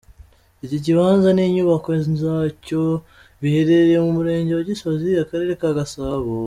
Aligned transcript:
Iki 0.65 0.77
kibanza 0.85 1.29
n’inyubako 1.33 1.89
zacyo 2.21 2.83
biherereye 3.41 3.97
mu 4.05 4.11
Murenge 4.17 4.51
wa 4.53 4.63
Gisozi, 4.69 5.09
Akarere 5.23 5.51
ka 5.61 5.69
Gasabo. 5.77 6.33